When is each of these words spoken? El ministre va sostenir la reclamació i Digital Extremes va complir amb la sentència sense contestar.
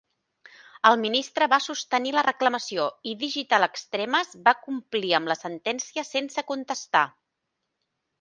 El 0.91 0.95
ministre 1.01 1.47
va 1.49 1.57
sostenir 1.65 2.13
la 2.15 2.23
reclamació 2.27 2.85
i 3.11 3.13
Digital 3.23 3.65
Extremes 3.65 4.31
va 4.47 4.55
complir 4.63 5.13
amb 5.19 5.31
la 5.33 5.37
sentència 5.43 6.05
sense 6.09 6.45
contestar. 6.55 7.05